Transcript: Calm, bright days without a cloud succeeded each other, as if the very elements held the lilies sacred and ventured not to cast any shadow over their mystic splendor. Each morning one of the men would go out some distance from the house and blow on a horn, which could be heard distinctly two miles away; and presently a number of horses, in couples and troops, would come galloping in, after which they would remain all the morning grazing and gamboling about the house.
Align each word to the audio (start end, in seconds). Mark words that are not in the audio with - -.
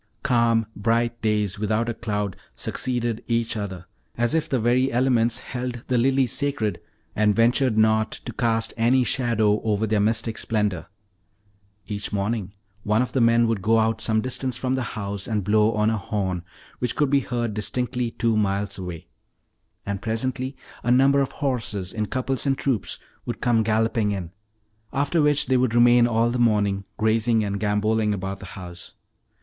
Calm, 0.23 0.65
bright 0.75 1.21
days 1.21 1.59
without 1.59 1.87
a 1.87 1.93
cloud 1.93 2.35
succeeded 2.55 3.23
each 3.27 3.55
other, 3.55 3.85
as 4.17 4.33
if 4.33 4.49
the 4.49 4.59
very 4.59 4.91
elements 4.91 5.37
held 5.37 5.83
the 5.89 5.97
lilies 5.99 6.31
sacred 6.31 6.81
and 7.15 7.35
ventured 7.35 7.77
not 7.77 8.11
to 8.13 8.33
cast 8.33 8.73
any 8.77 9.03
shadow 9.03 9.61
over 9.61 9.85
their 9.85 9.99
mystic 9.99 10.39
splendor. 10.39 10.87
Each 11.85 12.11
morning 12.11 12.53
one 12.81 13.03
of 13.03 13.13
the 13.13 13.21
men 13.21 13.45
would 13.45 13.61
go 13.61 13.77
out 13.77 14.01
some 14.01 14.21
distance 14.21 14.57
from 14.57 14.73
the 14.73 14.81
house 14.97 15.27
and 15.27 15.43
blow 15.43 15.73
on 15.73 15.91
a 15.91 15.99
horn, 15.99 16.41
which 16.79 16.95
could 16.95 17.11
be 17.11 17.19
heard 17.19 17.53
distinctly 17.53 18.09
two 18.09 18.35
miles 18.35 18.79
away; 18.79 19.07
and 19.85 20.01
presently 20.01 20.57
a 20.81 20.89
number 20.89 21.21
of 21.21 21.31
horses, 21.33 21.93
in 21.93 22.07
couples 22.07 22.47
and 22.47 22.57
troops, 22.57 22.97
would 23.27 23.39
come 23.39 23.61
galloping 23.61 24.11
in, 24.13 24.31
after 24.91 25.21
which 25.21 25.45
they 25.45 25.57
would 25.57 25.75
remain 25.75 26.07
all 26.07 26.31
the 26.31 26.39
morning 26.39 26.85
grazing 26.97 27.43
and 27.43 27.59
gamboling 27.59 28.15
about 28.15 28.39
the 28.39 28.47
house. 28.57 28.95